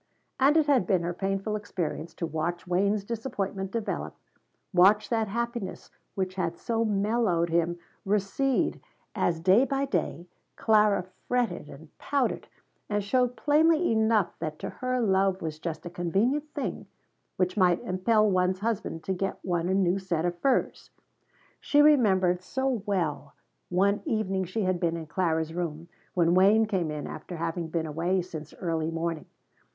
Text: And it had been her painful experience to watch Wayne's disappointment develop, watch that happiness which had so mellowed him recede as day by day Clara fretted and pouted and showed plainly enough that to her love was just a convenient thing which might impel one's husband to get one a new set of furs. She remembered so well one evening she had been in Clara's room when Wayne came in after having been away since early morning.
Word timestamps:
And 0.39 0.57
it 0.57 0.65
had 0.65 0.87
been 0.87 1.03
her 1.03 1.13
painful 1.13 1.55
experience 1.55 2.15
to 2.15 2.25
watch 2.25 2.65
Wayne's 2.65 3.03
disappointment 3.03 3.69
develop, 3.69 4.15
watch 4.73 5.09
that 5.09 5.27
happiness 5.27 5.91
which 6.15 6.33
had 6.33 6.57
so 6.57 6.83
mellowed 6.83 7.51
him 7.51 7.77
recede 8.03 8.81
as 9.13 9.39
day 9.39 9.63
by 9.63 9.85
day 9.85 10.25
Clara 10.55 11.03
fretted 11.27 11.69
and 11.69 11.95
pouted 11.99 12.47
and 12.89 13.03
showed 13.03 13.35
plainly 13.37 13.91
enough 13.91 14.39
that 14.39 14.57
to 14.57 14.71
her 14.71 14.99
love 14.99 15.39
was 15.39 15.59
just 15.59 15.85
a 15.85 15.89
convenient 15.91 16.51
thing 16.55 16.87
which 17.37 17.55
might 17.55 17.79
impel 17.83 18.27
one's 18.27 18.61
husband 18.61 19.03
to 19.03 19.13
get 19.13 19.37
one 19.45 19.69
a 19.69 19.73
new 19.75 19.99
set 19.99 20.25
of 20.25 20.35
furs. 20.39 20.89
She 21.59 21.79
remembered 21.79 22.41
so 22.41 22.81
well 22.87 23.35
one 23.69 24.01
evening 24.05 24.45
she 24.45 24.63
had 24.63 24.79
been 24.79 24.97
in 24.97 25.05
Clara's 25.05 25.53
room 25.53 25.89
when 26.15 26.33
Wayne 26.33 26.65
came 26.65 26.89
in 26.89 27.05
after 27.05 27.37
having 27.37 27.67
been 27.67 27.85
away 27.85 28.23
since 28.23 28.51
early 28.59 28.89
morning. 28.89 29.27